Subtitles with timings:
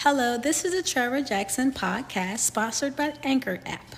[0.00, 3.94] Hello, this is the Trevor Jackson podcast sponsored by Anchor app.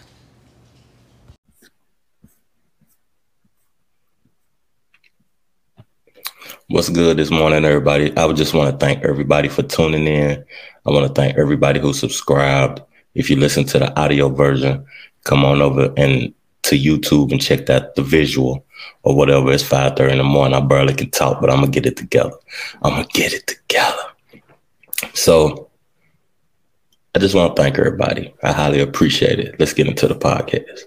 [6.68, 8.16] What's good this morning, everybody?
[8.16, 10.44] I would just want to thank everybody for tuning in.
[10.86, 12.80] I want to thank everybody who subscribed.
[13.16, 14.86] If you listen to the audio version,
[15.24, 18.64] come on over and to YouTube and check that the visual
[19.02, 19.50] or whatever.
[19.50, 20.54] It's 5:30 in the morning.
[20.54, 22.36] I barely can talk, but I'm gonna get it together.
[22.82, 24.04] I'm gonna get it together.
[25.12, 25.67] So
[27.18, 28.32] I just want to thank everybody.
[28.44, 29.58] I highly appreciate it.
[29.58, 30.84] Let's get into the podcast.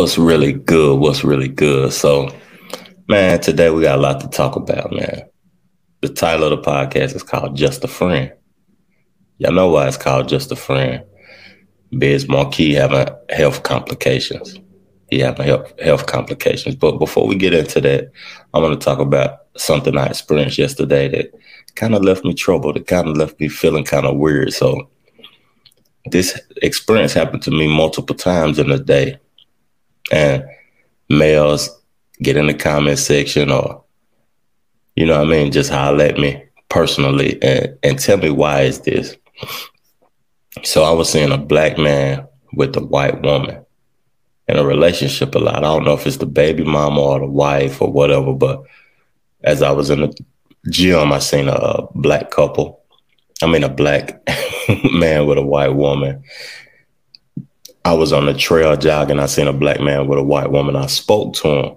[0.00, 0.98] What's really good?
[0.98, 1.92] What's really good?
[1.92, 2.34] So,
[3.06, 5.28] man, today we got a lot to talk about, man.
[6.00, 8.32] The title of the podcast is called Just a Friend.
[9.36, 11.04] Y'all know why it's called Just a Friend.
[11.98, 14.58] Biz Markie having health complications.
[15.10, 16.76] He having health, health complications.
[16.76, 18.10] But before we get into that,
[18.54, 21.30] I want to talk about something I experienced yesterday that
[21.74, 22.78] kind of left me troubled.
[22.78, 24.54] It kind of left me feeling kind of weird.
[24.54, 24.88] So,
[26.06, 29.18] this experience happened to me multiple times in a day
[30.10, 30.44] and
[31.08, 31.70] males
[32.22, 33.82] get in the comment section or
[34.96, 38.62] you know what I mean, just holler at me personally and, and tell me why
[38.62, 39.16] is this.
[40.62, 43.64] So I was seeing a black man with a white woman
[44.48, 45.56] in a relationship a lot.
[45.56, 48.62] I don't know if it's the baby mama or the wife or whatever, but
[49.42, 50.14] as I was in the
[50.68, 52.80] gym, I seen a black couple.
[53.42, 54.22] I mean, a black
[54.92, 56.22] man with a white woman.
[57.84, 59.18] I was on the trail jogging.
[59.18, 60.76] I seen a black man with a white woman.
[60.76, 61.76] I spoke to him.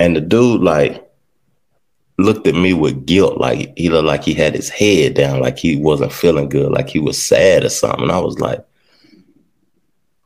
[0.00, 1.04] And the dude, like,
[2.18, 3.38] looked at me with guilt.
[3.38, 6.88] Like, he looked like he had his head down, like he wasn't feeling good, like
[6.88, 8.10] he was sad or something.
[8.10, 8.64] I was like,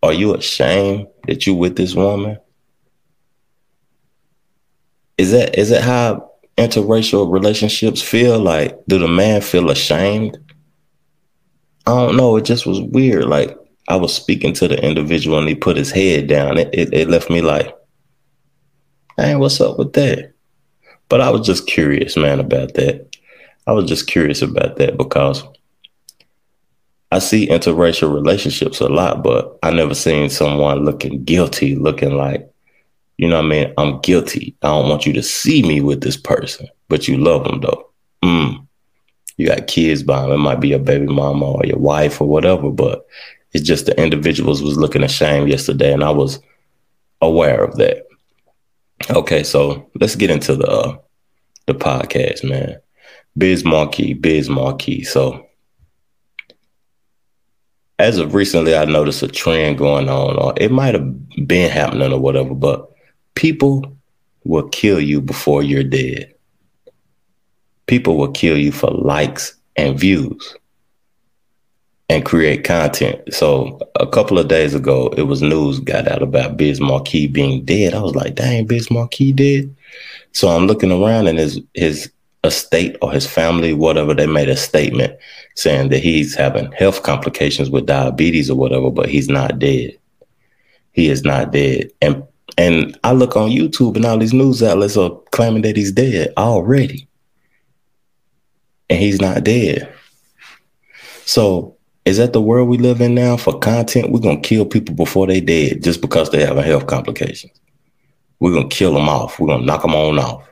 [0.02, 2.38] Are you ashamed that you with this woman?
[5.18, 8.38] Is that is that how interracial relationships feel?
[8.38, 10.38] Like, do the man feel ashamed?
[11.86, 12.36] I don't know.
[12.36, 13.24] It just was weird.
[13.24, 13.56] Like,
[13.88, 16.58] I was speaking to the individual and he put his head down.
[16.58, 17.74] It, it, it left me like,
[19.16, 20.32] hey, what's up with that?
[21.08, 23.16] But I was just curious, man, about that.
[23.66, 25.42] I was just curious about that because
[27.10, 32.48] I see interracial relationships a lot, but I never seen someone looking guilty, looking like,
[33.16, 33.74] you know what I mean?
[33.78, 34.54] I'm guilty.
[34.62, 37.90] I don't want you to see me with this person, but you love them though.
[38.22, 38.66] Mm.
[39.38, 40.32] You got kids by them.
[40.32, 43.06] It might be your baby mama or your wife or whatever, but
[43.52, 46.40] it's just the individuals was looking ashamed yesterday, and I was
[47.20, 48.06] aware of that.
[49.10, 50.98] Okay, so let's get into the uh,
[51.66, 52.78] the podcast, man.
[53.36, 55.04] Biz Markie, Biz Markie.
[55.04, 55.46] So
[57.98, 62.12] as of recently, I noticed a trend going on, or it might have been happening
[62.12, 62.90] or whatever, but
[63.34, 63.96] people
[64.44, 66.34] will kill you before you're dead.
[67.86, 70.56] People will kill you for likes and views
[72.08, 73.20] and create content.
[73.32, 77.64] So a couple of days ago, it was news got out about Biz Markie being
[77.64, 77.94] dead.
[77.94, 79.74] I was like, dang, Biz Markie dead.
[80.32, 82.10] So I'm looking around and his his
[82.44, 85.18] estate or his family, whatever, they made a statement
[85.54, 89.98] saying that he's having health complications with diabetes or whatever, but he's not dead.
[90.92, 91.90] He is not dead.
[92.00, 92.24] And
[92.56, 96.32] and I look on YouTube and all these news outlets are claiming that he's dead
[96.36, 97.06] already.
[98.90, 99.92] And he's not dead.
[101.24, 101.76] So
[102.08, 103.36] is that the world we live in now?
[103.36, 106.86] For content, we're gonna kill people before they dead just because they have a health
[106.86, 107.52] complications.
[108.40, 109.38] We're gonna kill them off.
[109.38, 110.48] We're gonna knock them on off.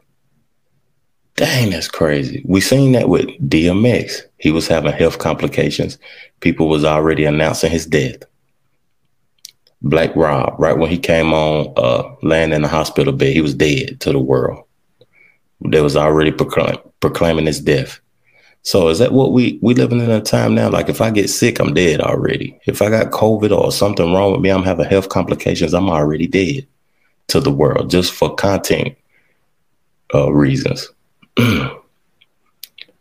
[1.36, 2.42] Dang, that's crazy.
[2.46, 4.22] We seen that with DMX.
[4.38, 5.98] He was having health complications.
[6.41, 8.22] People was already announcing his death.
[9.80, 13.54] Black Rob, right when he came on, uh, laying in the hospital bed, he was
[13.54, 14.62] dead to the world.
[15.64, 18.00] They was already proclaim, proclaiming his death.
[18.66, 20.68] So is that what we we living in a time now?
[20.68, 22.59] Like if I get sick, I'm dead already.
[22.66, 26.27] If I got COVID or something wrong with me, I'm having health complications, I'm already
[26.27, 26.66] dead
[27.28, 28.97] to the world just for content
[30.13, 30.91] uh, reasons.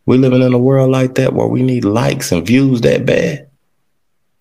[0.05, 3.49] we living in a world like that where we need likes and views that bad.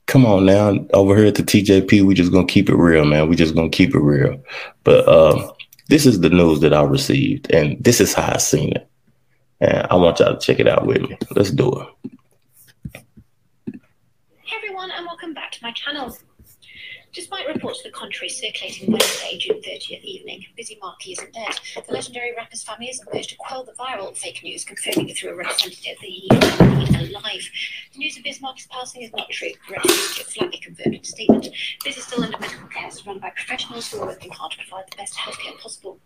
[0.05, 3.31] Come on now, over here at the TJP, we just gonna keep it real, man.
[3.31, 4.45] We just gonna keep it real.
[4.85, 5.53] But uh,
[5.89, 8.91] this is the news that I received, and this is how I seen it.
[9.61, 11.17] And I want y'all to check it out with me.
[11.35, 11.89] Let's do it.
[14.43, 16.17] Hey everyone, and welcome back to my channel.
[17.15, 21.61] Despite reports to the contrary circulating Wednesday, June 30th evening, Biz Markie isn't dead.
[21.87, 25.31] The legendary rapper's family has urged to quell the viral fake news, confirming it through
[25.31, 27.49] a representative that he is alive.
[27.93, 29.51] The news of Biz Markie's passing is not true.
[29.69, 31.49] The representative flatly confirmed in statement.
[31.85, 34.91] Biz is still under medical care, surrounded by professionals who are working hard to provide
[34.91, 36.01] the best healthcare possible.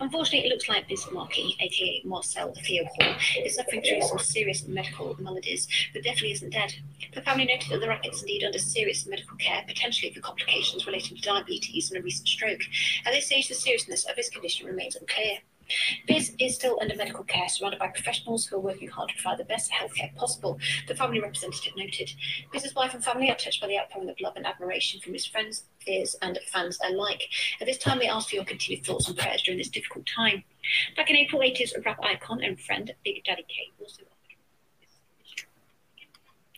[0.00, 3.14] Unfortunately, it looks like Biz Markie, aka Marcel Theo Hall,
[3.44, 6.72] is suffering through some serious medical maladies, but definitely isn't dead.
[7.12, 10.53] The family noted that the rapper is indeed under serious medical care, potentially for complications
[10.54, 12.60] complications relating to diabetes and a recent stroke.
[13.06, 15.38] At this stage, the seriousness of his condition remains unclear.
[16.06, 19.38] Biz is still under medical care, surrounded by professionals who are working hard to provide
[19.38, 20.58] the best healthcare possible,
[20.88, 22.12] the family representative noted.
[22.52, 25.24] Biz's wife and family are touched by the outpouring of love and admiration from his
[25.24, 27.22] friends, peers, and fans alike.
[27.62, 30.44] At this time, we ask for your continued thoughts and prayers during this difficult time.
[30.96, 34.02] Back in April, 80s rap icon and friend Big Daddy Kane also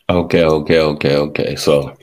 [0.09, 1.55] Okay, okay, okay, okay.
[1.55, 1.97] So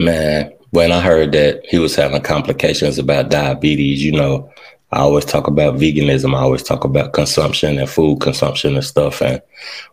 [0.00, 4.50] Man, when I heard that he was having complications about diabetes, you know,
[4.90, 6.34] I always talk about veganism.
[6.34, 9.20] I always talk about consumption and food consumption and stuff.
[9.20, 9.42] And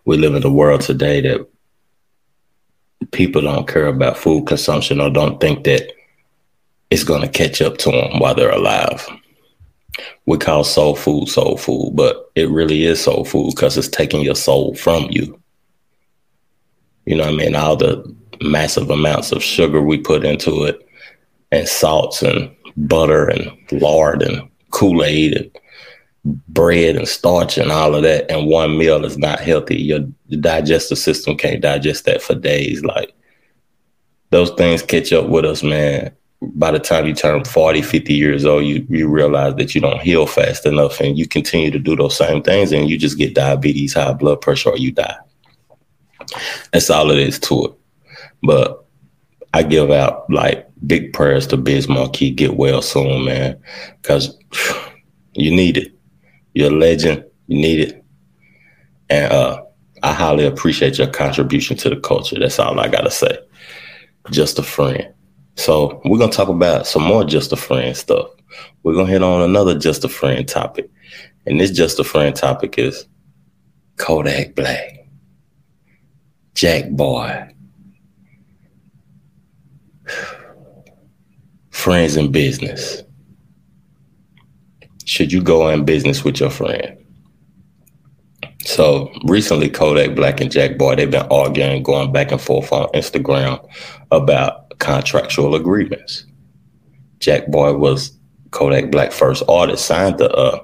[0.06, 1.45] we live in a world today that
[3.12, 5.92] people don't care about food consumption or don't think that
[6.89, 9.06] it's going to catch up to them while they're alive.
[10.25, 14.21] We call soul food soul food, but it really is soul food because it's taking
[14.21, 15.38] your soul from you.
[17.04, 17.56] You know what I mean?
[17.57, 20.88] All the massive amounts of sugar we put into it,
[21.51, 25.51] and salts and butter and lard and Kool Aid and
[26.50, 28.30] bread and starch and all of that.
[28.30, 29.81] And one meal is not healthy.
[29.81, 30.00] Your,
[30.30, 32.84] digestive system can't digest that for days.
[32.84, 33.13] Like
[34.30, 36.12] those things catch up with us, man.
[36.42, 40.01] By the time you turn 40, 50 years old, you, you realize that you don't
[40.01, 43.33] heal fast enough and you continue to do those same things and you just get
[43.33, 45.18] diabetes, high blood pressure, or you die.
[46.74, 47.72] That's all it is to it.
[48.44, 48.86] But
[49.54, 52.31] I give out like big prayers to Biz Markie.
[52.31, 53.60] Get well soon, man,
[54.01, 54.38] because
[55.34, 55.94] you need it.
[56.54, 57.24] You're a legend.
[57.48, 58.06] You need it.
[59.10, 59.63] And uh,
[60.04, 62.39] I highly appreciate your contribution to the culture.
[62.39, 63.38] That's all I got to say.
[64.31, 65.13] Just a friend.
[65.56, 68.30] So we're going to talk about some more Just a Friend stuff.
[68.83, 70.90] We're going to hit on another Just a Friend topic.
[71.45, 73.07] And this Just a Friend topic is
[73.98, 75.07] Kodak Black,
[76.54, 77.50] Jack Boy,
[81.88, 83.01] friends in business.
[85.06, 86.98] Should you go in business with your friend?
[88.66, 92.89] So recently, Kodak Black and Jack Boy, they've been arguing, going back and forth on
[92.89, 93.66] Instagram
[94.12, 96.25] about contractual agreements.
[97.19, 98.12] Jack Boy was
[98.51, 100.60] Kodak Black first artist signed to uh,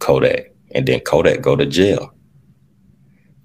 [0.00, 2.12] Kodak, and then Kodak go to jail.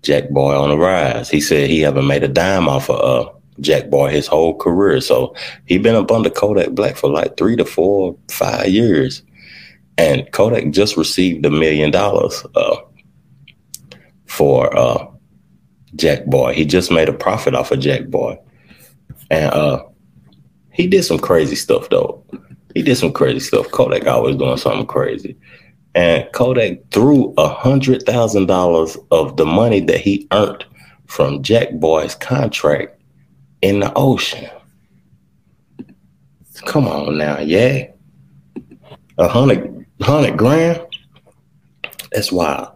[0.02, 1.30] Jack Boy on the rise.
[1.30, 5.02] He said he haven't made a dime off of uh, Jack Boy his whole career.
[5.02, 9.24] So he been up under Kodak Black for like three to four, five years.
[9.98, 12.78] And Kodak just received a million dollars uh,
[14.26, 15.06] for uh,
[15.96, 16.54] Jack Boy.
[16.54, 18.40] He just made a profit off of Jack Boy.
[19.30, 19.84] And uh,
[20.72, 22.24] he did some crazy stuff though.
[22.74, 23.70] He did some crazy stuff.
[23.72, 25.38] Kodak always doing something crazy.
[25.94, 30.66] And Kodak threw a hundred thousand dollars of the money that he earned
[31.08, 33.01] from Jack Boy's contract
[33.62, 34.50] in the ocean.
[36.66, 37.88] Come on now, yeah.
[39.18, 40.82] A hundred hundred grand?
[42.12, 42.70] That's wild.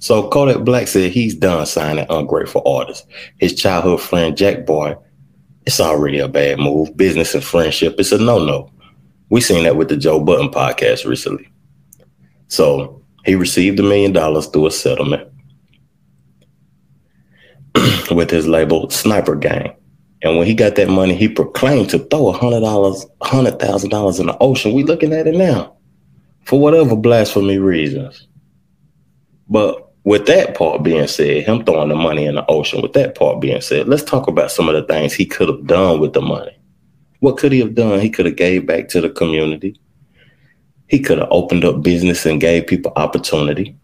[0.00, 3.06] So Kodak Black said he's done signing ungrateful artists.
[3.38, 4.96] His childhood friend Jack Boy,
[5.66, 6.96] it's already a bad move.
[6.96, 8.70] Business and friendship, it's a no-no.
[9.30, 11.48] We seen that with the Joe Budden podcast recently.
[12.48, 15.28] So he received a million dollars through a settlement
[18.10, 19.74] with his label Sniper Gang.
[20.22, 23.90] And when he got that money, he proclaimed to throw a hundred dollars, hundred thousand
[23.90, 24.72] dollars in the ocean.
[24.72, 25.76] We looking at it now,
[26.44, 28.26] for whatever blasphemy reasons.
[29.48, 32.82] But with that part being said, him throwing the money in the ocean.
[32.82, 35.66] With that part being said, let's talk about some of the things he could have
[35.66, 36.56] done with the money.
[37.20, 38.00] What could he have done?
[38.00, 39.78] He could have gave back to the community.
[40.86, 43.76] He could have opened up business and gave people opportunity.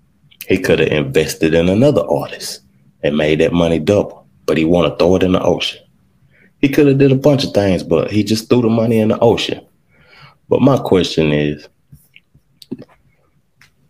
[0.48, 2.62] He could have invested in another artist
[3.02, 4.26] and made that money double.
[4.46, 5.83] But he want to throw it in the ocean.
[6.64, 9.08] He could have did a bunch of things, but he just threw the money in
[9.08, 9.60] the ocean.
[10.48, 11.68] But my question is,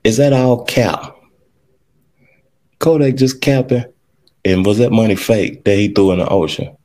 [0.03, 1.15] is that all cap?
[2.81, 3.85] Kodak just capping?
[4.45, 6.77] And was that money fake that he threw in the ocean?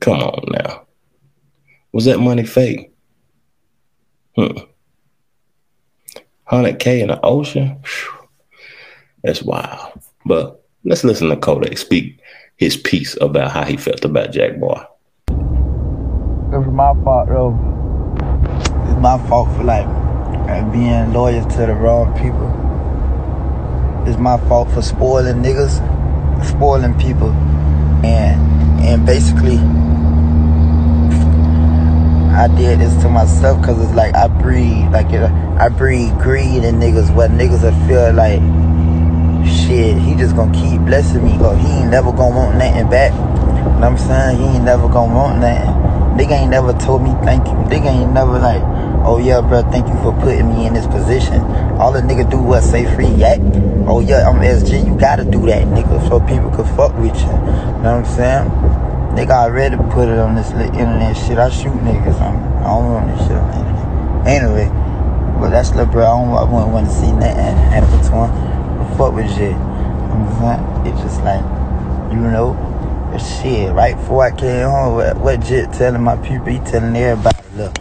[0.00, 0.86] Come on now.
[1.92, 2.90] Was that money fake?
[4.34, 4.60] Hmm.
[6.50, 7.82] 100K in the ocean?
[7.84, 8.28] Whew.
[9.22, 10.00] That's wild.
[10.24, 12.20] But Let's listen to Kodak speak
[12.58, 14.82] his piece about how he felt about Jack Boy.
[15.28, 17.54] It was my fault though.
[18.90, 19.86] It's my fault for like
[20.72, 22.48] being loyal to the wrong people.
[24.08, 25.78] It's my fault for spoiling niggas,
[26.44, 27.30] spoiling people,
[28.04, 28.40] and
[28.82, 29.58] and basically
[32.34, 36.64] I did this to myself because it's like I breed like it, I breed greed
[36.64, 38.40] in niggas where niggas will feel like
[39.46, 43.12] shit he just gonna keep blessing me or he ain't never gonna want nothing back.
[43.12, 44.38] You know what I'm saying?
[44.38, 45.88] He ain't never gonna want nothing.
[46.18, 47.54] Nigga ain't never told me thank you.
[47.70, 48.62] Nigga ain't never like,
[49.06, 51.40] oh yeah, bro, thank you for putting me in this position.
[51.78, 53.38] All the nigga do was say free yak.
[53.86, 57.30] Oh yeah, I'm SG, you gotta do that, nigga, so people can fuck with you.
[57.30, 58.50] You know what I'm saying?
[59.14, 61.38] Nigga already put it on this internet shit.
[61.38, 62.20] I shoot niggas.
[62.20, 64.26] I'm, I don't want this shit on the internet.
[64.26, 64.68] Anyway,
[65.40, 66.02] but that's little bro.
[66.02, 68.47] I don't I wouldn't want to see nothing happen to him.
[68.96, 69.54] Fuck with shit.
[69.54, 70.86] I'm saying?
[70.86, 71.42] It's just like,
[72.12, 72.56] you know,
[73.18, 73.72] shit.
[73.72, 77.74] Right before I came home, what, Jit telling my people, he telling everybody, look,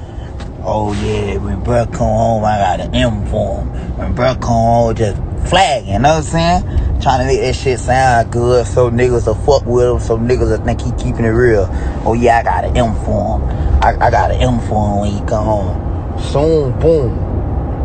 [0.62, 3.98] oh yeah, when bro come home, I got an M for him.
[3.98, 5.18] When bro come home, just
[5.50, 7.02] flag, you know what I'm saying?
[7.02, 10.58] Trying to make that shit sound good so niggas will fuck with him, so niggas
[10.58, 11.68] will think he keeping it real.
[12.06, 13.44] Oh yeah, I got an M for him.
[13.82, 16.20] I, I got an M for him when he come home.
[16.20, 17.27] Soon, boom.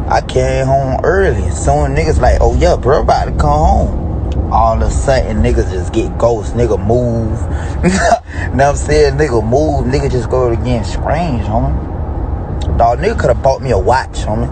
[0.08, 1.50] I came home early.
[1.50, 4.52] Soon niggas like, oh yeah, bro about to come home.
[4.52, 6.54] All of a sudden, niggas just get ghost.
[6.54, 7.40] Nigga move.
[8.54, 9.14] know I'm saying?
[9.14, 9.86] Nigga move.
[9.86, 11.88] Nigga just go again strange, homie.
[12.76, 14.50] Dog, nigga could have bought me a watch, homie.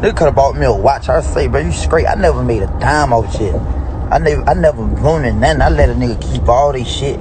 [0.00, 1.08] They could have bought me a watch.
[1.08, 2.06] I say, bro, you straight.
[2.06, 3.54] I never made a dime off shit.
[3.54, 5.60] I never, I never ruined nothing.
[5.60, 7.18] I let a nigga keep all this shit.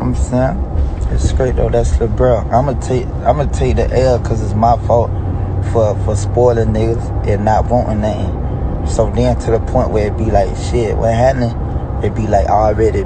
[0.00, 0.58] I'm saying,
[1.10, 1.70] it's straight though.
[1.70, 2.38] That's the bro.
[2.52, 5.10] I'ma take, I'ma take the L because it's my fault
[5.72, 8.86] for for spoiling niggas and not wanting nothing.
[8.86, 12.04] So then to the point where it be like, shit, what happened?
[12.04, 13.04] It be like already,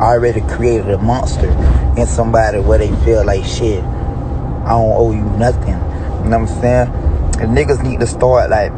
[0.00, 1.50] already created a monster
[1.98, 3.82] in somebody where they feel like shit.
[3.84, 5.74] I don't owe you nothing.
[6.24, 6.88] You know what I'm saying?
[7.40, 8.72] And niggas need to start like,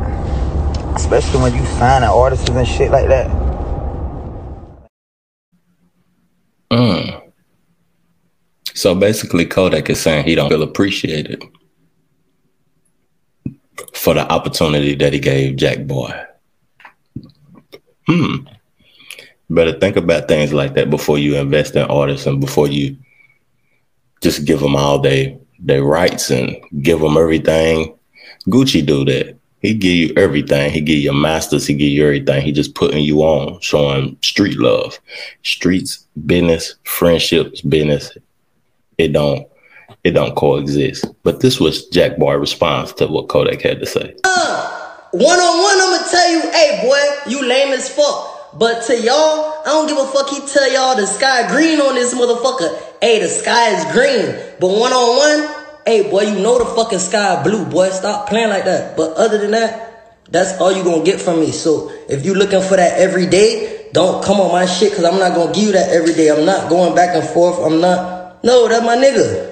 [0.96, 3.28] especially when you sign artists and shit like that.
[6.72, 7.32] Mm.
[8.75, 11.42] So basically, Kodak is saying he don't feel appreciated
[13.94, 16.12] for the opportunity that he gave Jack Boy.
[18.06, 18.46] Hmm.
[19.49, 22.96] Better think about things like that before you invest in artists and before you
[24.20, 27.94] just give them all their their rights and give them everything
[28.49, 29.37] Gucci do that.
[29.60, 30.70] He give you everything.
[30.70, 31.66] He give you masters.
[31.66, 32.42] He give you everything.
[32.42, 34.99] He just putting you on, showing street love,
[35.42, 38.16] streets, business, friendships, business.
[38.96, 39.46] It don't,
[40.04, 41.04] it don't coexist.
[41.23, 44.14] But this was Jack Boy response to what Kodak had to say.
[44.25, 48.59] Uh, one on one, I'ma tell you, hey boy, you lame as fuck.
[48.59, 50.28] But to y'all, I don't give a fuck.
[50.28, 52.76] He tell y'all the sky green on this motherfucker.
[53.00, 54.56] Hey, the sky is green.
[54.59, 57.88] But one on one, Hey, boy, you know the fucking sky blue, boy.
[57.88, 58.97] Stop playing like that.
[58.97, 61.52] But other than that, that's all you gonna get from me.
[61.52, 65.18] So if you looking for that every day, don't come on my shit, cause I'm
[65.18, 66.28] not gonna give you that every day.
[66.28, 67.59] I'm not going back and forth.
[67.59, 68.44] I'm not.
[68.44, 69.50] No, that's my nigga.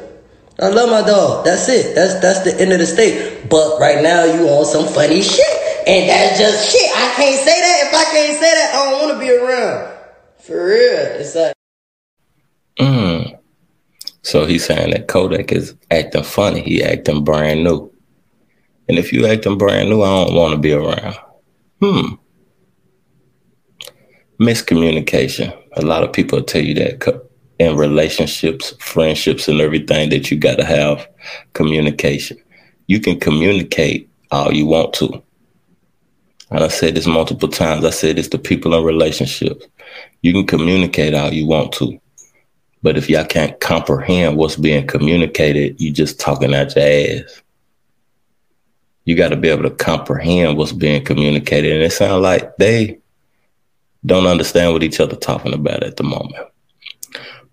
[0.61, 1.45] I love my dog.
[1.45, 1.95] That's it.
[1.95, 3.49] That's that's the end of the state.
[3.49, 5.45] But right now you on some funny shit.
[5.87, 6.91] And that's just shit.
[6.97, 7.87] I can't say that.
[7.87, 9.95] If I can't say that, I don't wanna be around.
[10.41, 11.21] For real.
[11.21, 11.55] It's like
[12.79, 13.39] Mm.
[14.23, 16.63] So he's saying that Kodak is acting funny.
[16.63, 17.93] He acting brand new.
[18.89, 21.17] And if you acting brand new, I don't want to be around.
[21.81, 22.15] Hmm.
[24.41, 25.57] Miscommunication.
[25.75, 27.01] A lot of people tell you that
[27.59, 31.09] in relationships, friendships, and everything that you got to have
[31.55, 32.39] communication.
[32.87, 35.23] You can communicate all you want to.
[36.51, 37.85] And I said this multiple times.
[37.85, 39.67] I said this to people in relationships.
[40.23, 42.01] You can communicate all you want to.
[42.83, 47.43] But if y'all can't comprehend what's being communicated, you just talking out your ass.
[49.05, 51.73] You got to be able to comprehend what's being communicated.
[51.73, 52.99] And it sounds like they
[54.07, 56.47] don't understand what each other talking about at the moment.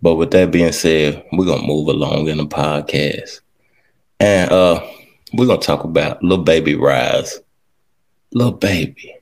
[0.01, 3.41] But with that being said, we're gonna move along in the podcast.
[4.19, 4.85] And uh
[5.33, 7.39] we're gonna talk about Lil Baby Rise.
[8.33, 9.15] Lil Baby.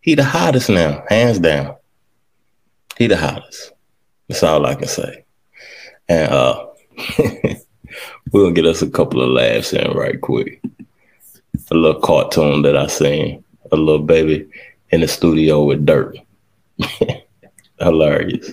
[0.00, 1.76] He the hottest now, hands down.
[2.96, 3.72] He the hottest.
[4.28, 5.24] That's all I can say.
[6.08, 6.66] And uh,
[8.32, 10.62] we're gonna get us a couple of laughs in right quick.
[11.70, 14.48] A little cartoon that I seen, a little baby
[14.90, 16.16] in the studio with dirt.
[17.80, 18.52] Hilarious.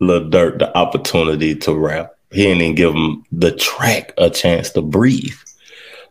[0.00, 2.14] Lil Dirt the opportunity to rap.
[2.30, 5.34] He didn't even give him the track a chance to breathe.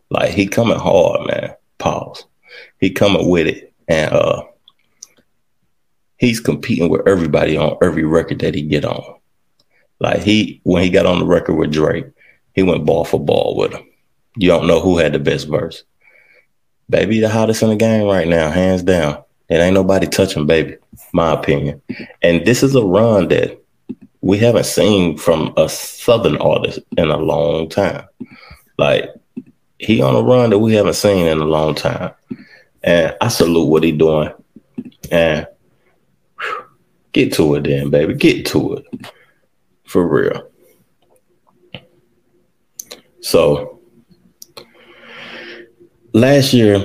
[0.10, 1.55] Like he coming hard, man.
[1.77, 2.25] Pause.
[2.79, 3.74] He coming with it.
[3.88, 4.43] And uh
[6.17, 9.15] he's competing with everybody on every record that he get on.
[10.00, 12.05] Like he when he got on the record with Drake,
[12.53, 13.86] he went ball for ball with him.
[14.36, 15.84] You don't know who had the best verse.
[16.89, 19.24] Baby, the hottest in the game right now, hands down.
[19.48, 20.77] It ain't nobody touching baby,
[21.12, 21.81] my opinion.
[22.22, 23.60] And this is a run that
[24.21, 28.05] we haven't seen from a southern artist in a long time.
[28.77, 29.09] Like
[29.79, 32.13] he on a run that we haven't seen in a long time.
[32.83, 34.31] And I salute what he doing.
[35.11, 35.47] And
[37.13, 38.13] get to it then, baby.
[38.13, 38.85] Get to it.
[39.85, 40.47] For real.
[43.21, 43.79] So
[46.13, 46.79] last year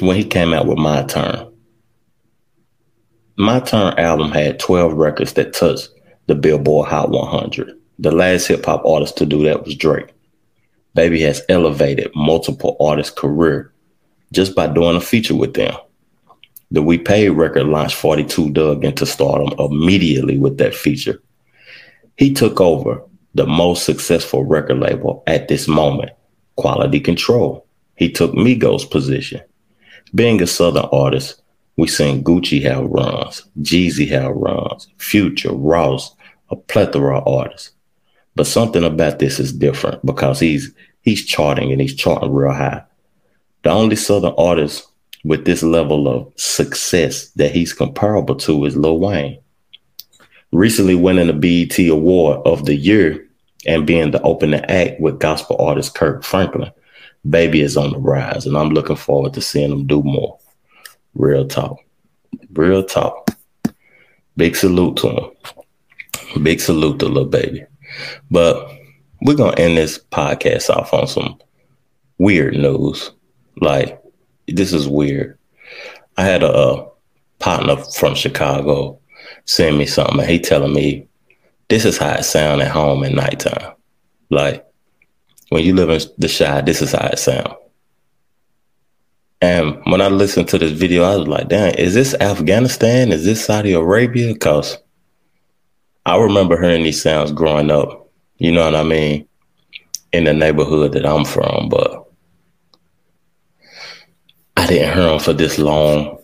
[0.00, 1.52] when he came out with My Turn,
[3.36, 5.90] My Turn album had 12 records that touched
[6.28, 7.74] the Billboard Hot 100.
[7.98, 10.12] The last hip hop artist to do that was Drake.
[10.94, 13.72] Baby has elevated multiple artists' career
[14.32, 15.74] just by doing a feature with them.
[16.70, 21.22] The We Paid record launched 42 Dugg into stardom immediately with that feature.
[22.16, 23.02] He took over
[23.34, 26.10] the most successful record label at this moment,
[26.56, 27.66] Quality Control.
[27.96, 29.40] He took Migos' position.
[30.14, 31.40] Being a Southern artist,
[31.78, 36.14] we seen Gucci have runs, Jeezy have runs, Future, Ross,
[36.50, 37.70] a plethora of artists.
[38.34, 42.84] But something about this is different because he's he's charting and he's charting real high.
[43.64, 44.86] The only Southern artist
[45.24, 49.38] with this level of success that he's comparable to is Lil Wayne.
[50.52, 53.28] Recently winning the BET Award of the Year
[53.66, 56.70] and being the opening act with gospel artist Kirk Franklin.
[57.28, 60.38] Baby is on the rise, and I'm looking forward to seeing him do more.
[61.14, 61.78] Real talk.
[62.52, 63.30] Real talk.
[64.36, 65.30] Big salute to him.
[66.42, 67.64] Big salute to little baby.
[68.30, 68.70] But
[69.22, 71.38] we're gonna end this podcast off on some
[72.18, 73.10] weird news.
[73.60, 74.00] Like
[74.46, 75.38] this is weird.
[76.16, 76.90] I had a, a
[77.38, 78.98] partner from Chicago
[79.44, 81.08] send me something, he telling me
[81.68, 83.74] this is how it sound at home at nighttime.
[84.30, 84.66] Like
[85.50, 87.54] when you live in the shy, this is how it sound.
[89.40, 93.12] And when I listened to this video, I was like, damn, is this Afghanistan?
[93.12, 94.32] Is this Saudi Arabia?
[94.32, 94.78] Because
[96.08, 99.28] I remember hearing these sounds growing up, you know what I mean,
[100.10, 102.10] in the neighborhood that I'm from, but
[104.56, 106.18] I didn't hear them for this long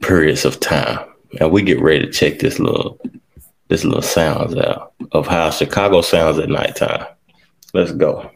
[0.00, 1.00] periods of time.
[1.40, 3.00] And we get ready to check this little
[3.66, 7.04] this little sounds out of how Chicago sounds at nighttime.
[7.72, 8.30] Let's go.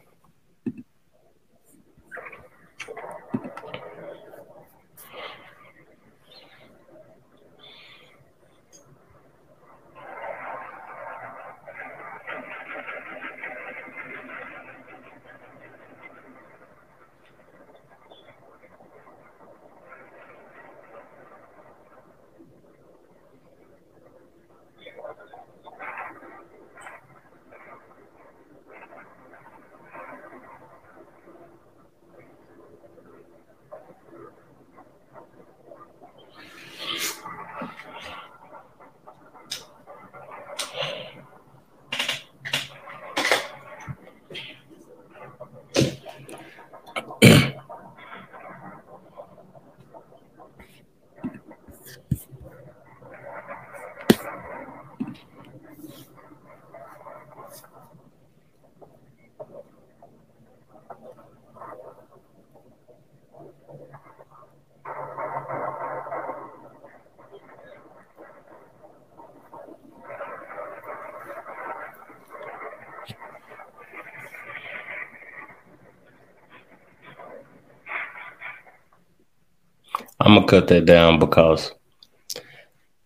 [80.20, 81.72] I'm gonna cut that down because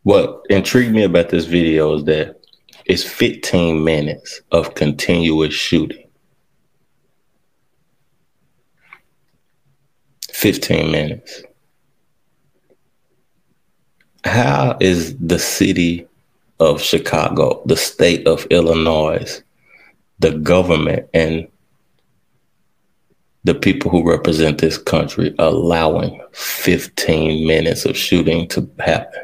[0.03, 2.40] what intrigued me about this video is that
[2.87, 6.09] it's 15 minutes of continuous shooting.
[10.33, 11.44] 15 minutes.
[14.24, 16.06] How is the city
[16.61, 19.42] of Chicago, the state of Illinois,
[20.20, 21.48] the government, and
[23.44, 29.22] the people who represent this country allowing 15 minutes of shooting to happen?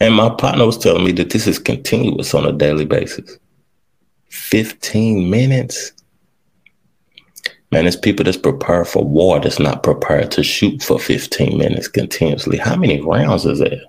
[0.00, 3.38] And my partner was telling me that this is continuous on a daily basis.
[4.30, 5.92] 15 minutes?
[7.74, 11.88] Man, it's people that's prepared for war that's not prepared to shoot for 15 minutes
[11.88, 12.56] continuously.
[12.56, 13.82] How many rounds is there?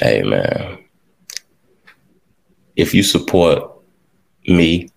[0.00, 0.84] hey, man.
[2.76, 3.62] If you support
[4.48, 4.90] me,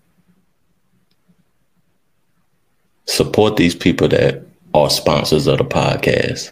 [3.05, 6.51] support these people that are sponsors of the podcast.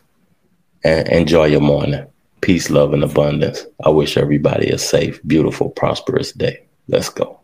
[0.85, 2.07] And enjoy your morning.
[2.39, 3.65] Peace, love, and abundance.
[3.83, 6.63] I wish everybody a safe, beautiful, prosperous day.
[6.87, 7.36] Let's go.